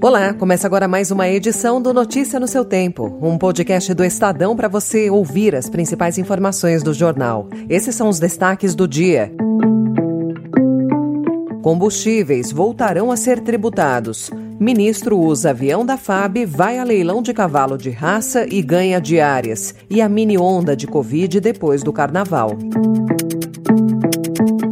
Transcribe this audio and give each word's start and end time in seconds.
Olá, 0.00 0.32
começa 0.32 0.64
agora 0.64 0.86
mais 0.86 1.10
uma 1.10 1.28
edição 1.28 1.82
do 1.82 1.92
Notícia 1.92 2.38
no 2.38 2.46
seu 2.46 2.64
Tempo, 2.64 3.18
um 3.20 3.36
podcast 3.36 3.92
do 3.92 4.04
Estadão 4.04 4.54
para 4.54 4.68
você 4.68 5.10
ouvir 5.10 5.56
as 5.56 5.68
principais 5.68 6.18
informações 6.18 6.84
do 6.84 6.94
jornal. 6.94 7.48
Esses 7.68 7.96
são 7.96 8.08
os 8.08 8.20
destaques 8.20 8.76
do 8.76 8.86
dia. 8.86 9.32
Combustíveis 11.62 12.52
voltarão 12.52 13.10
a 13.10 13.16
ser 13.16 13.40
tributados. 13.40 14.30
Ministro 14.60 15.18
usa 15.18 15.50
avião 15.50 15.84
da 15.84 15.96
FAB, 15.96 16.46
vai 16.46 16.78
a 16.78 16.84
leilão 16.84 17.20
de 17.20 17.34
cavalo 17.34 17.76
de 17.76 17.90
raça 17.90 18.46
e 18.48 18.62
ganha 18.62 19.00
diárias. 19.00 19.74
E 19.90 20.00
a 20.00 20.08
mini 20.08 20.38
onda 20.38 20.76
de 20.76 20.86
Covid 20.86 21.40
depois 21.40 21.82
do 21.82 21.92
carnaval. 21.92 22.56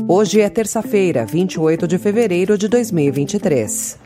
Hoje 0.06 0.40
é 0.40 0.48
terça-feira, 0.48 1.26
28 1.26 1.88
de 1.88 1.98
fevereiro 1.98 2.56
de 2.56 2.68
2023. 2.68 4.05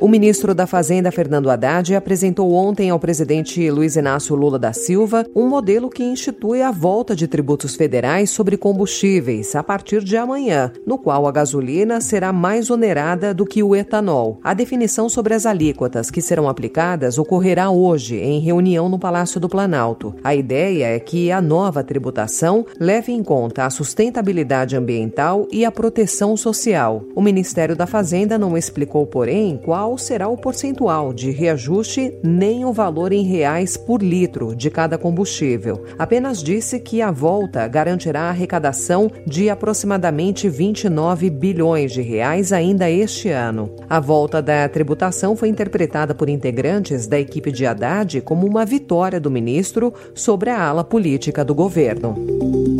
O 0.00 0.08
ministro 0.08 0.54
da 0.54 0.66
Fazenda, 0.66 1.12
Fernando 1.12 1.50
Haddad, 1.50 1.94
apresentou 1.94 2.54
ontem 2.54 2.88
ao 2.88 2.98
presidente 2.98 3.70
Luiz 3.70 3.96
Inácio 3.96 4.34
Lula 4.34 4.58
da 4.58 4.72
Silva 4.72 5.26
um 5.36 5.46
modelo 5.46 5.90
que 5.90 6.02
institui 6.02 6.62
a 6.62 6.70
volta 6.70 7.14
de 7.14 7.28
tributos 7.28 7.76
federais 7.76 8.30
sobre 8.30 8.56
combustíveis 8.56 9.54
a 9.54 9.62
partir 9.62 10.02
de 10.02 10.16
amanhã, 10.16 10.72
no 10.86 10.96
qual 10.96 11.26
a 11.26 11.30
gasolina 11.30 12.00
será 12.00 12.32
mais 12.32 12.70
onerada 12.70 13.34
do 13.34 13.44
que 13.44 13.62
o 13.62 13.76
etanol. 13.76 14.40
A 14.42 14.54
definição 14.54 15.06
sobre 15.06 15.34
as 15.34 15.44
alíquotas 15.44 16.10
que 16.10 16.22
serão 16.22 16.48
aplicadas 16.48 17.18
ocorrerá 17.18 17.68
hoje, 17.68 18.16
em 18.16 18.40
reunião 18.40 18.88
no 18.88 18.98
Palácio 18.98 19.38
do 19.38 19.50
Planalto. 19.50 20.14
A 20.24 20.34
ideia 20.34 20.86
é 20.86 20.98
que 20.98 21.30
a 21.30 21.42
nova 21.42 21.84
tributação 21.84 22.64
leve 22.80 23.12
em 23.12 23.22
conta 23.22 23.66
a 23.66 23.70
sustentabilidade 23.70 24.74
ambiental 24.74 25.46
e 25.52 25.62
a 25.62 25.70
proteção 25.70 26.38
social. 26.38 27.04
O 27.14 27.20
Ministério 27.20 27.76
da 27.76 27.86
Fazenda 27.86 28.38
não 28.38 28.56
explicou, 28.56 29.06
porém, 29.06 29.60
qual 29.62 29.89
qual 29.90 29.98
será 29.98 30.28
o 30.28 30.36
percentual 30.36 31.12
de 31.12 31.32
reajuste 31.32 32.16
nem 32.22 32.64
o 32.64 32.72
valor 32.72 33.12
em 33.12 33.24
reais 33.24 33.76
por 33.76 34.00
litro 34.00 34.54
de 34.54 34.70
cada 34.70 34.96
combustível. 34.96 35.84
Apenas 35.98 36.44
disse 36.44 36.78
que 36.78 37.02
a 37.02 37.10
volta 37.10 37.66
garantirá 37.66 38.22
a 38.22 38.28
arrecadação 38.28 39.10
de 39.26 39.50
aproximadamente 39.50 40.48
29 40.48 41.28
bilhões 41.28 41.90
de 41.90 42.02
reais 42.02 42.52
ainda 42.52 42.88
este 42.88 43.30
ano. 43.30 43.74
A 43.88 43.98
volta 43.98 44.40
da 44.40 44.68
tributação 44.68 45.34
foi 45.34 45.48
interpretada 45.48 46.14
por 46.14 46.28
integrantes 46.28 47.08
da 47.08 47.18
equipe 47.18 47.50
de 47.50 47.66
Haddad 47.66 48.20
como 48.20 48.46
uma 48.46 48.64
vitória 48.64 49.18
do 49.18 49.28
ministro 49.28 49.92
sobre 50.14 50.50
a 50.50 50.62
ala 50.62 50.84
política 50.84 51.44
do 51.44 51.52
governo. 51.52 52.79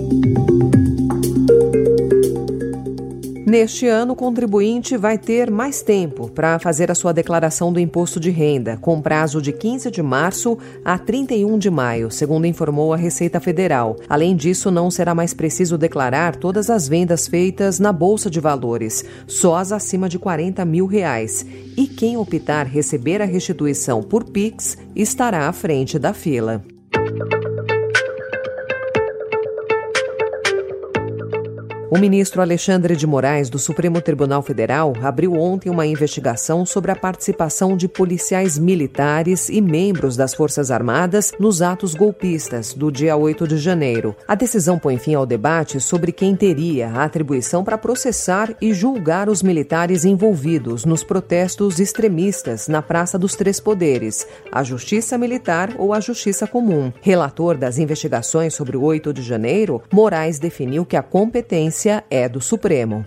Neste 3.51 3.89
ano, 3.89 4.13
o 4.13 4.17
contribuinte 4.17 4.97
vai 4.97 5.19
ter 5.19 5.51
mais 5.51 5.83
tempo 5.83 6.31
para 6.31 6.61
fazer 6.61 6.89
a 6.89 6.95
sua 6.95 7.13
declaração 7.13 7.73
do 7.73 7.81
imposto 7.81 8.21
de 8.21 8.31
renda, 8.31 8.77
com 8.77 9.03
prazo 9.03 9.43
de 9.43 9.53
15 9.53 9.91
de 9.91 10.01
março 10.01 10.57
a 10.85 10.97
31 10.97 11.59
de 11.59 11.69
maio, 11.69 12.13
segundo 12.13 12.47
informou 12.47 12.93
a 12.93 12.97
Receita 12.97 13.41
Federal. 13.41 13.97
Além 14.09 14.37
disso, 14.37 14.71
não 14.71 14.89
será 14.89 15.17
mais 15.17 15.35
preciso 15.35 15.77
declarar 15.77 16.37
todas 16.37 16.71
as 16.71 16.87
vendas 16.87 17.27
feitas 17.27 17.81
na 17.81 17.93
Bolsa 17.93 18.31
de 18.31 18.39
Valores, 18.39 19.05
só 19.27 19.57
as 19.57 19.73
acima 19.73 20.09
de 20.09 20.17
40 20.17 20.65
mil 20.65 20.87
reais. 20.87 21.45
E 21.77 21.89
quem 21.89 22.17
optar 22.17 22.69
receber 22.69 23.21
a 23.21 23.25
restituição 23.25 24.01
por 24.01 24.31
PIX 24.31 24.79
estará 24.95 25.49
à 25.49 25.53
frente 25.53 25.99
da 25.99 26.15
fila. 26.15 26.63
O 31.93 31.99
ministro 31.99 32.41
Alexandre 32.41 32.95
de 32.95 33.05
Moraes, 33.05 33.51
do 33.51 33.59
Supremo 33.59 34.01
Tribunal 34.01 34.43
Federal, 34.43 34.93
abriu 35.03 35.33
ontem 35.33 35.69
uma 35.69 35.85
investigação 35.85 36.65
sobre 36.65 36.93
a 36.93 36.95
participação 36.95 37.77
de 37.77 37.89
policiais 37.89 38.57
militares 38.57 39.49
e 39.49 39.61
membros 39.61 40.17
das 40.17 40.33
Forças 40.33 40.71
Armadas 40.71 41.33
nos 41.37 41.61
atos 41.61 41.93
golpistas 41.93 42.75
do 42.75 42.93
dia 42.93 43.17
8 43.17 43.49
de 43.49 43.59
janeiro. 43.59 44.15
A 44.29 44.37
decisão 44.37 44.79
põe 44.79 44.99
fim 44.99 45.15
ao 45.15 45.27
debate 45.27 45.81
sobre 45.81 46.13
quem 46.13 46.37
teria 46.37 46.91
a 46.91 47.03
atribuição 47.03 47.65
para 47.65 47.77
processar 47.77 48.55
e 48.61 48.73
julgar 48.73 49.29
os 49.29 49.43
militares 49.43 50.05
envolvidos 50.05 50.85
nos 50.85 51.03
protestos 51.03 51.81
extremistas 51.81 52.69
na 52.69 52.81
Praça 52.81 53.19
dos 53.19 53.35
Três 53.35 53.59
Poderes, 53.59 54.29
a 54.53 54.63
Justiça 54.63 55.19
Militar 55.19 55.75
ou 55.77 55.93
a 55.93 55.99
Justiça 55.99 56.47
Comum. 56.47 56.93
Relator 57.01 57.57
das 57.57 57.79
investigações 57.79 58.55
sobre 58.55 58.77
o 58.77 58.83
8 58.85 59.13
de 59.13 59.23
janeiro, 59.23 59.83
Moraes 59.93 60.39
definiu 60.39 60.87
que 60.87 60.97
a 60.97 61.03
competência 61.03 61.80
é 61.89 62.29
do 62.29 62.41
Supremo. 62.41 63.07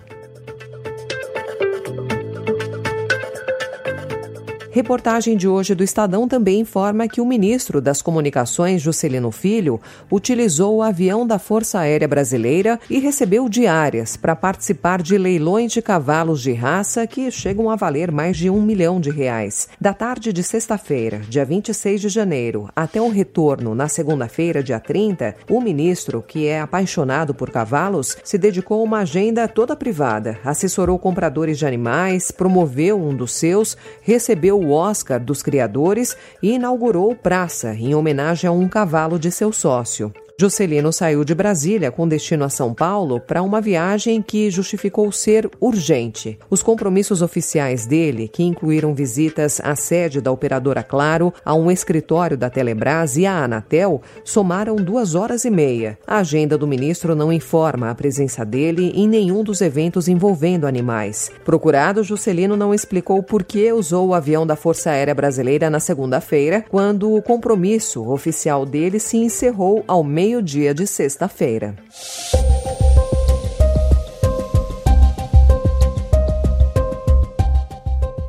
Reportagem 4.74 5.36
de 5.36 5.46
hoje 5.46 5.72
do 5.72 5.84
Estadão 5.84 6.26
também 6.26 6.58
informa 6.58 7.06
que 7.06 7.20
o 7.20 7.24
ministro 7.24 7.80
das 7.80 8.02
Comunicações, 8.02 8.82
Juscelino 8.82 9.30
Filho, 9.30 9.80
utilizou 10.10 10.78
o 10.78 10.82
avião 10.82 11.24
da 11.24 11.38
Força 11.38 11.78
Aérea 11.78 12.08
Brasileira 12.08 12.80
e 12.90 12.98
recebeu 12.98 13.48
diárias 13.48 14.16
para 14.16 14.34
participar 14.34 15.00
de 15.00 15.16
leilões 15.16 15.70
de 15.70 15.80
cavalos 15.80 16.42
de 16.42 16.52
raça 16.52 17.06
que 17.06 17.30
chegam 17.30 17.70
a 17.70 17.76
valer 17.76 18.10
mais 18.10 18.36
de 18.36 18.50
um 18.50 18.60
milhão 18.60 19.00
de 19.00 19.10
reais. 19.10 19.68
Da 19.80 19.94
tarde 19.94 20.32
de 20.32 20.42
sexta-feira, 20.42 21.20
dia 21.20 21.44
26 21.44 22.00
de 22.00 22.08
janeiro, 22.08 22.68
até 22.74 23.00
o 23.00 23.08
retorno 23.08 23.76
na 23.76 23.86
segunda-feira, 23.86 24.60
dia 24.60 24.80
30, 24.80 25.36
o 25.48 25.60
ministro, 25.60 26.20
que 26.20 26.48
é 26.48 26.60
apaixonado 26.60 27.32
por 27.32 27.48
cavalos, 27.48 28.16
se 28.24 28.36
dedicou 28.36 28.80
a 28.80 28.84
uma 28.84 28.98
agenda 28.98 29.46
toda 29.46 29.76
privada, 29.76 30.36
assessorou 30.44 30.98
compradores 30.98 31.58
de 31.58 31.64
animais, 31.64 32.32
promoveu 32.32 33.00
um 33.00 33.14
dos 33.14 33.34
seus, 33.34 33.76
recebeu 34.02 34.63
o 34.64 34.70
Oscar 34.70 35.20
dos 35.20 35.42
criadores 35.42 36.16
e 36.42 36.52
inaugurou 36.52 37.14
praça 37.14 37.74
em 37.74 37.94
homenagem 37.94 38.48
a 38.48 38.52
um 38.52 38.68
cavalo 38.68 39.18
de 39.18 39.30
seu 39.30 39.52
sócio. 39.52 40.12
Juscelino 40.36 40.92
saiu 40.92 41.24
de 41.24 41.32
Brasília 41.32 41.92
com 41.92 42.08
destino 42.08 42.44
a 42.44 42.48
São 42.48 42.74
Paulo 42.74 43.20
para 43.20 43.40
uma 43.40 43.60
viagem 43.60 44.20
que 44.20 44.50
justificou 44.50 45.12
ser 45.12 45.48
urgente. 45.60 46.36
Os 46.50 46.60
compromissos 46.60 47.22
oficiais 47.22 47.86
dele, 47.86 48.26
que 48.26 48.42
incluíram 48.42 48.92
visitas 48.92 49.60
à 49.62 49.76
sede 49.76 50.20
da 50.20 50.32
operadora 50.32 50.82
Claro, 50.82 51.32
a 51.44 51.54
um 51.54 51.70
escritório 51.70 52.36
da 52.36 52.50
Telebrás 52.50 53.16
e 53.16 53.26
à 53.26 53.44
Anatel, 53.44 54.02
somaram 54.24 54.74
duas 54.74 55.14
horas 55.14 55.44
e 55.44 55.50
meia. 55.50 55.96
A 56.04 56.18
agenda 56.18 56.58
do 56.58 56.66
ministro 56.66 57.14
não 57.14 57.32
informa 57.32 57.88
a 57.88 57.94
presença 57.94 58.44
dele 58.44 58.90
em 58.92 59.06
nenhum 59.06 59.44
dos 59.44 59.60
eventos 59.60 60.08
envolvendo 60.08 60.66
animais. 60.66 61.30
Procurado, 61.44 62.02
Juscelino 62.02 62.56
não 62.56 62.74
explicou 62.74 63.22
por 63.22 63.44
que 63.44 63.72
usou 63.72 64.08
o 64.08 64.14
avião 64.14 64.44
da 64.44 64.56
Força 64.56 64.90
Aérea 64.90 65.14
Brasileira 65.14 65.70
na 65.70 65.78
segunda-feira, 65.78 66.64
quando 66.68 67.14
o 67.14 67.22
compromisso 67.22 68.10
oficial 68.10 68.66
dele 68.66 68.98
se 68.98 69.16
encerrou 69.16 69.84
ao 69.86 70.02
meio 70.02 70.23
meio-dia 70.24 70.72
de 70.72 70.86
sexta-feira. 70.86 71.76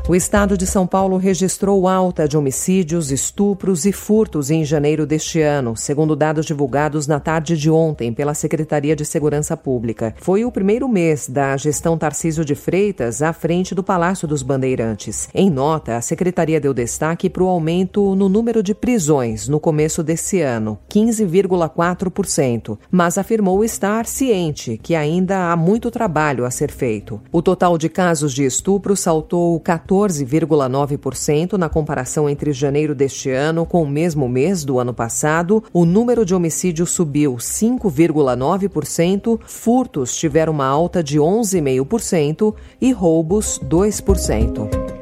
O 0.08 0.14
estado 0.14 0.56
de 0.56 0.68
São 0.68 0.86
Paulo 0.86 1.18
registrou 1.18 1.88
alta 1.88 2.28
de 2.28 2.38
homicídios, 2.38 3.10
estupros 3.12 3.88
e 3.88 3.92
furtos 3.92 4.52
em 4.52 4.64
janeiro 4.64 5.04
deste 5.04 5.42
ano, 5.42 5.76
segundo 5.76 6.16
dados 6.16 6.46
divulgados 6.46 7.08
na 7.08 7.20
tarde 7.20 7.58
de 7.58 7.72
ontem 7.72 8.14
pela 8.14 8.36
Secretaria 8.36 8.96
de 8.96 9.04
Segurança 9.04 9.58
Pública. 9.58 10.14
Foi 10.22 10.46
o 10.46 10.52
primeiro 10.52 10.88
mês 10.88 11.28
da 11.28 11.58
gestão 11.58 11.98
Tarcísio 11.98 12.46
de 12.46 12.54
Freitas 12.54 13.24
à 13.24 13.34
frente 13.34 13.74
do 13.74 13.82
Palácio 13.82 14.28
dos 14.28 14.44
Bandeirantes. 14.44 15.28
Em 15.34 15.50
nota, 15.50 15.98
a 15.98 16.02
secretaria 16.02 16.62
deu 16.62 16.72
destaque 16.72 17.28
para 17.28 17.42
o 17.42 17.50
aumento 17.50 18.14
no 18.14 18.30
número 18.30 18.62
de 18.62 18.76
prisões 18.76 19.48
no 19.48 19.60
começo 19.60 20.04
desse 20.04 20.40
ano, 20.40 20.78
15,4%, 20.88 22.78
mas 22.92 23.18
afirmou 23.18 23.64
estar 23.64 24.06
ciente 24.06 24.80
que 24.84 24.94
ainda 24.94 25.52
há 25.52 25.56
muito 25.56 25.90
trabalho 25.90 26.46
a 26.46 26.52
ser 26.52 26.70
feito. 26.70 27.20
O 27.32 27.42
total 27.42 27.76
de 27.76 27.90
casos 27.90 28.36
de 28.36 28.46
estupro 28.46 28.96
saltou 28.96 29.60
14 29.60 29.95
14,9% 29.96 31.54
na 31.54 31.70
comparação 31.70 32.30
entre 32.30 32.52
janeiro 32.52 32.94
deste 32.94 33.30
ano 33.30 33.66
com 33.66 33.82
o 33.82 33.88
mesmo 33.88 34.28
mês 34.28 34.66
do 34.66 34.78
ano 34.78 34.94
passado. 34.94 35.64
O 35.72 35.86
número 35.86 36.26
de 36.26 36.36
homicídios 36.36 36.92
subiu 36.92 37.36
5,9%, 37.36 39.40
furtos 39.46 40.16
tiveram 40.16 40.52
uma 40.52 40.66
alta 40.66 41.02
de 41.02 41.18
11,5% 41.18 42.54
e 42.82 42.92
roubos 42.92 43.60
2%. 43.64 44.95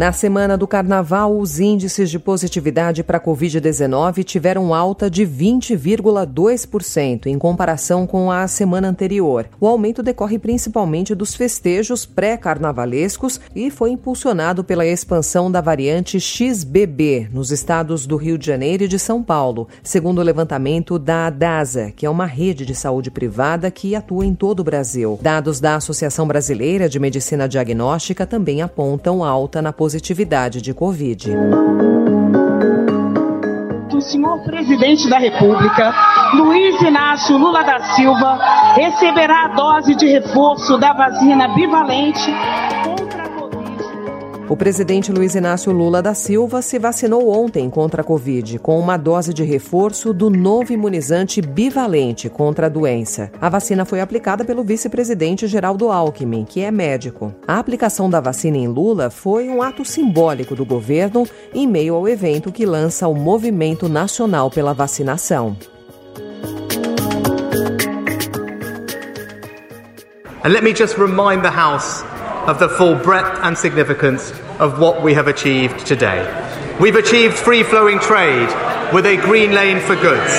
Na 0.00 0.12
semana 0.12 0.56
do 0.56 0.66
carnaval, 0.66 1.38
os 1.38 1.60
índices 1.60 2.08
de 2.08 2.18
positividade 2.18 3.04
para 3.04 3.18
a 3.18 3.20
Covid-19 3.20 4.24
tiveram 4.24 4.72
alta 4.72 5.10
de 5.10 5.26
20,2% 5.26 7.26
em 7.26 7.38
comparação 7.38 8.06
com 8.06 8.32
a 8.32 8.48
semana 8.48 8.88
anterior. 8.88 9.46
O 9.60 9.66
aumento 9.66 10.02
decorre 10.02 10.38
principalmente 10.38 11.14
dos 11.14 11.34
festejos 11.34 12.06
pré-carnavalescos 12.06 13.38
e 13.54 13.70
foi 13.70 13.90
impulsionado 13.90 14.64
pela 14.64 14.86
expansão 14.86 15.52
da 15.52 15.60
variante 15.60 16.18
XBB 16.18 17.28
nos 17.30 17.50
estados 17.50 18.06
do 18.06 18.16
Rio 18.16 18.38
de 18.38 18.46
Janeiro 18.46 18.84
e 18.84 18.88
de 18.88 18.98
São 18.98 19.22
Paulo, 19.22 19.68
segundo 19.82 20.20
o 20.20 20.24
levantamento 20.24 20.98
da 20.98 21.26
ADASA, 21.26 21.92
que 21.94 22.06
é 22.06 22.10
uma 22.10 22.24
rede 22.24 22.64
de 22.64 22.74
saúde 22.74 23.10
privada 23.10 23.70
que 23.70 23.94
atua 23.94 24.24
em 24.24 24.34
todo 24.34 24.60
o 24.60 24.64
Brasil. 24.64 25.18
Dados 25.20 25.60
da 25.60 25.74
Associação 25.74 26.26
Brasileira 26.26 26.88
de 26.88 26.98
Medicina 26.98 27.46
Diagnóstica 27.46 28.26
também 28.26 28.62
apontam 28.62 29.22
alta 29.22 29.60
na 29.60 29.74
positividade 29.74 29.89
de 30.60 30.74
Covid. 30.74 31.30
O 33.92 34.00
senhor 34.00 34.38
presidente 34.44 35.08
da 35.08 35.18
República, 35.18 35.92
Luiz 36.34 36.80
Inácio 36.80 37.36
Lula 37.36 37.62
da 37.62 37.80
Silva, 37.94 38.38
receberá 38.74 39.44
a 39.44 39.48
dose 39.48 39.94
de 39.94 40.06
reforço 40.06 40.78
da 40.78 40.92
vacina 40.92 41.48
bivalente 41.48 42.30
o 44.50 44.56
presidente 44.56 45.12
Luiz 45.12 45.36
Inácio 45.36 45.70
Lula 45.70 46.02
da 46.02 46.12
Silva 46.12 46.60
se 46.60 46.76
vacinou 46.76 47.30
ontem 47.30 47.70
contra 47.70 48.02
a 48.02 48.04
Covid, 48.04 48.58
com 48.58 48.80
uma 48.80 48.96
dose 48.96 49.32
de 49.32 49.44
reforço 49.44 50.12
do 50.12 50.28
novo 50.28 50.72
imunizante 50.72 51.40
bivalente 51.40 52.28
contra 52.28 52.66
a 52.66 52.68
doença. 52.68 53.30
A 53.40 53.48
vacina 53.48 53.84
foi 53.84 54.00
aplicada 54.00 54.44
pelo 54.44 54.64
vice-presidente 54.64 55.46
Geraldo 55.46 55.92
Alckmin, 55.92 56.44
que 56.44 56.62
é 56.62 56.70
médico. 56.72 57.32
A 57.46 57.60
aplicação 57.60 58.10
da 58.10 58.20
vacina 58.20 58.56
em 58.56 58.66
Lula 58.66 59.08
foi 59.08 59.48
um 59.48 59.62
ato 59.62 59.84
simbólico 59.84 60.56
do 60.56 60.64
governo 60.64 61.24
em 61.54 61.68
meio 61.68 61.94
ao 61.94 62.08
evento 62.08 62.50
que 62.50 62.66
lança 62.66 63.06
o 63.06 63.14
Movimento 63.14 63.88
Nacional 63.88 64.50
pela 64.50 64.74
Vacinação. 64.74 65.56
And 70.42 70.48
let 70.48 70.64
me 70.64 70.74
just 70.74 70.98
remind 70.98 71.42
the 71.42 71.50
House 71.50 72.09
of 72.46 72.58
the 72.58 72.68
full 72.68 72.94
breadth 72.94 73.38
and 73.42 73.56
significance 73.56 74.32
of 74.58 74.78
what 74.78 75.02
we 75.02 75.14
have 75.14 75.28
achieved 75.28 75.86
today. 75.86 76.26
We've 76.80 76.96
achieved 76.96 77.34
free 77.34 77.62
flowing 77.62 77.98
trade 77.98 78.48
with 78.92 79.06
a 79.06 79.16
green 79.16 79.52
lane 79.52 79.80
for 79.80 79.94
goods. 79.96 80.32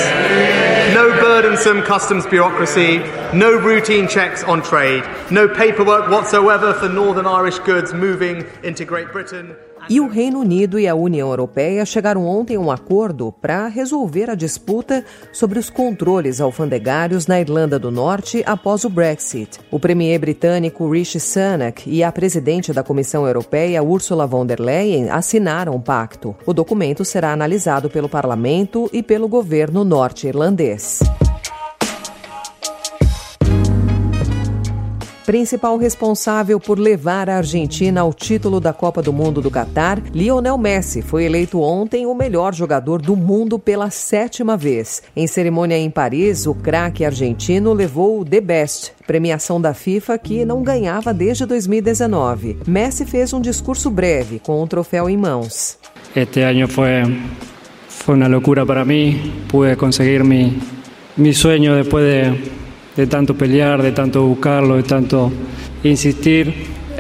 No 0.94 1.10
burdensome 1.22 1.84
customs 1.84 2.26
bureaucracy, 2.26 2.98
no 3.34 3.56
routine 3.56 4.08
checks 4.08 4.44
on 4.44 4.62
trade, 4.62 5.04
no 5.30 5.48
paperwork 5.48 6.10
whatsoever 6.10 6.74
for 6.74 6.90
Northern 6.90 7.28
Irish 7.28 7.60
goods 7.60 7.94
moving 7.94 8.46
into 8.64 8.84
Great 8.86 9.12
Britain. 9.12 9.56
E 9.90 10.00
o 10.00 10.08
Reino 10.08 10.40
Unido 10.40 10.80
e 10.80 10.88
a 10.88 10.96
União 10.96 11.30
Europeia 11.30 11.86
chegaram 11.86 12.26
ontem 12.26 12.56
a 12.56 12.60
um 12.60 12.72
acordo 12.72 13.34
para 13.42 13.68
resolver 13.68 14.30
a 14.30 14.36
disputa 14.36 15.04
sobre 15.34 15.60
os 15.60 15.70
controles 15.70 16.40
alfandegários 16.40 17.28
na 17.28 17.40
Irlanda 17.40 17.78
do 17.78 17.92
Norte 17.92 18.44
após 18.46 18.84
o 18.84 18.90
Brexit. 18.90 19.60
O 19.70 19.80
premier 19.80 20.20
britânico 20.20 20.90
Rishi 20.90 21.20
Sunak 21.20 21.90
e 21.90 22.04
a 22.04 22.12
presidente 22.12 22.72
da 22.72 22.84
Comissão 22.84 23.26
Europeia 23.26 23.84
Ursula 23.84 24.28
von 24.28 24.46
der 24.46 24.60
Leyen 24.60 25.10
assinaram 25.10 25.76
o 25.76 25.82
pacto. 25.82 26.36
O 26.46 26.54
documento 26.54 27.04
será 27.04 27.34
analisado 27.34 27.90
pelo 27.90 28.08
parlamento 28.08 28.90
e 28.94 29.02
pelo 29.02 29.28
governo 29.28 29.84
norte-irlandês. 29.84 31.00
Principal 35.26 35.78
responsável 35.78 36.60
por 36.60 36.80
levar 36.80 37.30
a 37.30 37.38
Argentina 37.38 38.02
ao 38.02 38.12
título 38.12 38.60
da 38.60 38.74
Copa 38.74 39.04
do 39.04 39.14
Mundo 39.14 39.40
do 39.40 39.52
Catar, 39.52 40.02
Lionel 40.14 40.58
Messi 40.58 41.02
foi 41.04 41.26
eleito 41.26 41.62
ontem 41.62 42.08
o 42.08 42.16
melhor 42.16 42.56
jogador 42.56 43.00
do 43.02 43.16
mundo 43.16 43.60
pela 43.60 43.92
sétima 43.92 44.58
vez. 44.58 45.04
Em 45.16 45.28
cerimônia 45.28 45.78
em 45.78 45.92
Paris, 45.92 46.48
o 46.48 46.56
craque 46.56 47.06
argentino 47.06 47.72
levou 47.72 48.20
o 48.20 48.26
The 48.26 48.42
Best, 48.42 48.94
premiação 49.06 49.62
da 49.62 49.76
FIFA 49.76 50.18
que 50.18 50.44
não 50.44 50.64
ganhava 50.64 51.14
desde 51.14 51.46
2019. 51.46 52.58
Messi 52.68 53.06
fez 53.06 53.32
um 53.32 53.40
discurso 53.40 53.92
breve 53.92 54.40
com 54.40 54.62
o 54.62 54.68
troféu 54.68 55.08
em 55.08 55.18
mãos. 55.18 55.78
Este 56.16 56.42
ano 56.42 56.68
foi 56.68 57.04
foi 57.88 58.16
uma 58.16 58.28
loucura 58.28 58.66
para 58.66 58.84
mim. 58.84 59.46
Pude 59.48 59.76
conseguir 59.76 60.24
mi, 60.24 60.60
mi 61.16 61.32
sueño 61.32 61.76
depois 61.76 62.04
de 62.04 62.61
de 63.02 63.08
tanto 63.08 63.34
pelear, 63.34 63.82
de 63.82 63.92
tanto 63.92 64.22
buscarlo, 64.22 64.76
de 64.76 64.84
tanto 64.84 65.32
insistir, 65.84 66.54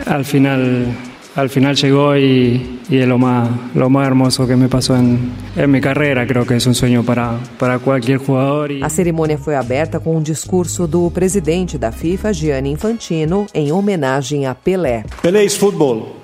al 0.07 0.25
final, 0.25 0.87
al 1.35 1.47
final 1.47 1.75
llegó 1.75 2.17
y, 2.17 2.79
y 2.89 2.97
es 2.97 3.07
lo 3.07 3.19
más, 3.19 3.47
lo 3.75 3.87
más 3.87 4.07
hermoso 4.07 4.47
que 4.47 4.55
me 4.55 4.67
pasó 4.67 4.95
en, 4.95 5.31
en 5.55 5.69
mi 5.69 5.79
carreira. 5.79 6.25
Creo 6.25 6.43
que 6.43 6.55
é 6.55 6.57
um 6.57 6.73
sonho 6.73 7.03
para, 7.03 7.37
para 7.59 7.77
qualquer 7.77 8.19
jogador. 8.19 8.71
A 8.81 8.89
cerimônia 8.89 9.37
foi 9.37 9.55
aberta 9.55 9.99
com 9.99 10.17
um 10.17 10.23
discurso 10.23 10.87
do 10.87 11.11
presidente 11.11 11.77
da 11.77 11.91
FIFA, 11.91 12.33
Gianni 12.33 12.71
Infantino, 12.71 13.45
em 13.53 13.71
homenagem 13.71 14.47
a 14.47 14.55
Pelé. 14.55 15.03
Pelé 15.21 15.45
is 15.45 15.55
football. 15.55 16.15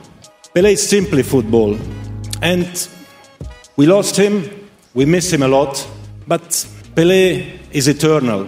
Pelé 0.56 0.71
is 0.71 0.81
simply 0.81 1.21
football. 1.21 1.77
And 2.41 2.65
we 3.77 3.85
lost 3.85 4.18
him, 4.18 4.44
we 4.95 5.06
miss 5.06 5.31
him 5.31 5.44
a 5.44 5.47
lot, 5.47 5.85
but 6.25 6.65
Pelé 6.95 7.59
is 7.71 7.88
eternal. 7.88 8.47